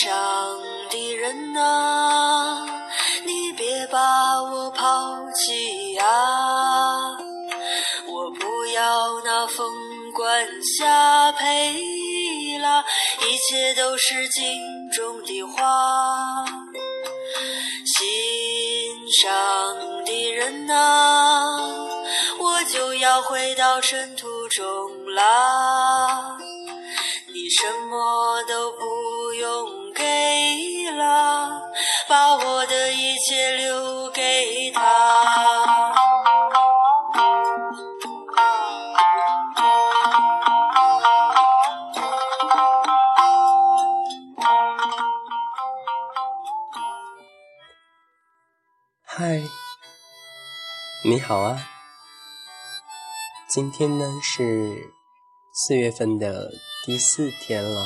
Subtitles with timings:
[0.00, 0.08] 上
[0.90, 2.64] 的人啊，
[3.24, 3.98] 你别把
[4.42, 4.84] 我抛
[5.34, 6.06] 弃啊！
[8.06, 9.66] 我不要那凤
[10.14, 10.46] 冠
[10.78, 12.84] 霞帔啦，
[13.22, 14.60] 一切都是镜
[14.92, 16.44] 中的花。
[17.84, 18.02] 心
[19.20, 21.56] 上的人啊，
[22.38, 24.64] 我就要回到尘土中
[25.16, 26.38] 啦。
[27.48, 30.04] 你什么都不用给
[30.90, 31.48] 了，
[32.06, 35.94] 把我的一切留给他。
[49.04, 49.40] 嗨，
[51.02, 51.56] 你好啊！
[53.48, 54.92] 今天呢是
[55.54, 56.50] 四月份的
[56.88, 57.84] 第四天了。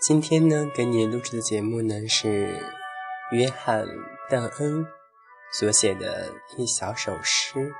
[0.00, 2.60] 今天呢给你录制的节目呢是
[3.30, 3.86] 约翰·
[4.28, 4.84] 邓恩
[5.52, 7.72] 所写的一小首诗。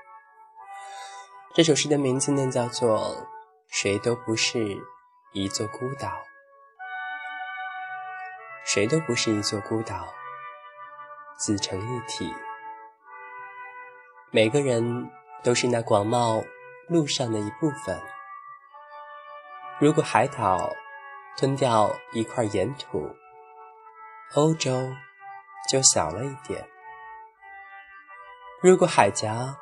[1.52, 3.16] 这首诗的名字呢叫做
[3.66, 4.76] 《谁都不是
[5.32, 6.06] 一座孤岛》。
[8.64, 10.06] 谁都不是一座孤岛，
[11.36, 12.32] 自成一体。
[14.30, 15.10] 每个人
[15.42, 16.46] 都是那广袤
[16.89, 18.00] 路上的一部分。
[19.78, 20.70] 如果海岛
[21.36, 23.14] 吞掉一块岩土，
[24.34, 24.91] 欧洲
[25.70, 26.61] 就小了一点；
[28.62, 29.56] 如果海峡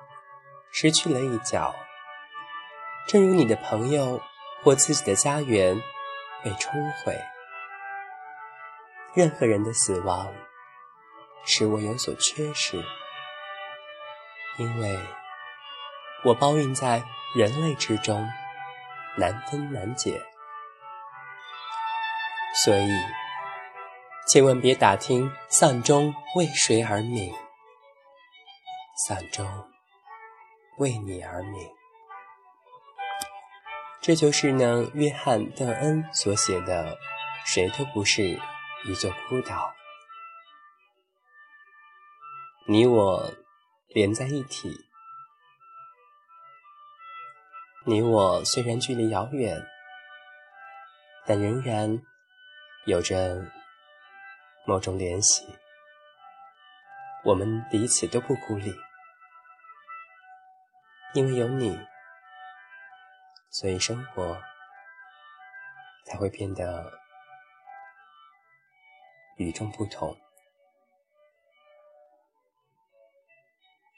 [0.71, 1.75] 失去了一角，
[3.09, 4.23] 正如你的朋友
[4.63, 5.77] 或自己的家园
[6.43, 6.73] 被冲
[7.05, 7.17] 毁。
[9.15, 10.33] 任何人的死亡
[11.45, 12.83] 使我有所缺失，
[14.59, 14.99] 因为
[16.25, 17.03] 我包蕴在
[17.37, 18.27] 人类之中，
[19.19, 20.23] 难分难解。
[22.65, 22.91] 所以，
[24.27, 27.31] 千万别打听丧钟为谁而鸣，
[29.07, 29.47] 丧钟
[30.79, 31.69] 为你而鸣。
[34.01, 36.97] 这就是呢，约翰·邓恩所写的
[37.45, 38.23] 《谁都不是》。
[38.85, 39.75] 一座孤岛，
[42.69, 43.33] 你我
[43.89, 44.86] 连在一起。
[47.89, 49.65] 你我虽然距离遥远，
[51.25, 52.03] 但仍然
[52.85, 53.47] 有着
[54.67, 55.47] 某种联系。
[57.25, 58.75] 我们彼此都不孤立，
[61.15, 61.79] 因为有你，
[63.51, 64.37] 所以生活
[66.07, 66.93] 才会变得。
[69.39, 70.17] 与众不同，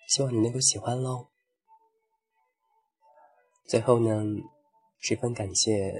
[0.09, 1.31] 希望你能够喜欢喽。
[3.69, 4.25] 最后呢，
[4.99, 5.93] 十分感谢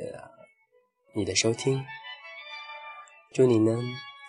[1.15, 1.85] 你的收听，
[3.35, 3.79] 祝你呢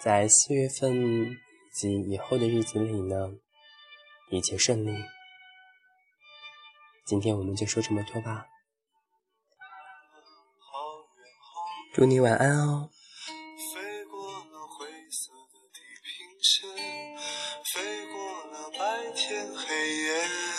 [0.03, 1.37] 在四月份
[1.73, 3.15] 及以后的日子里呢
[4.29, 4.91] 一切顺利。
[7.05, 8.45] 今天我们就说这么多吧，
[11.93, 12.89] 祝你晚安哦。
[19.65, 20.58] 飞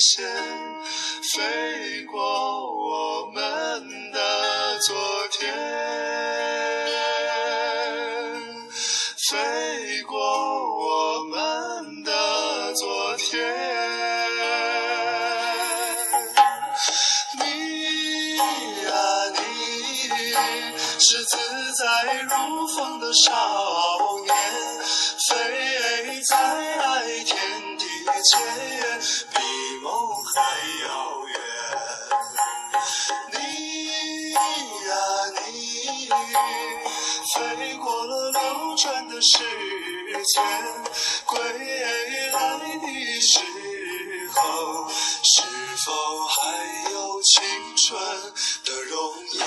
[0.00, 0.24] 线。
[1.32, 3.40] 飞过我们
[4.12, 4.96] 的昨
[5.30, 5.54] 天，
[9.28, 13.30] 飞过我们的昨天。
[17.38, 17.42] 你
[18.84, 18.90] 呀，
[19.36, 19.38] 你
[20.98, 21.36] 是自
[21.74, 21.82] 在
[22.22, 23.28] 如风的少
[24.24, 24.28] 年，
[25.28, 25.30] 飞
[26.22, 26.32] 在
[27.24, 27.69] 天
[28.04, 28.38] 地间，
[29.34, 29.36] 比
[29.82, 29.88] 梦
[30.24, 30.34] 还
[30.86, 30.88] 遥
[31.26, 31.32] 远。
[33.32, 33.38] 你
[34.32, 34.90] 呀
[35.46, 35.48] 你。
[37.32, 37.38] 飞
[37.76, 38.38] 过了流
[38.76, 40.42] 转的时间，
[41.26, 43.38] 归来的时
[44.32, 45.42] 候，是
[45.84, 45.86] 否
[46.26, 46.36] 还
[46.90, 47.32] 有青
[47.76, 47.88] 春
[48.64, 48.92] 的容
[49.32, 49.40] 颜？